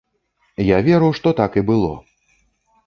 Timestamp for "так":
1.41-1.51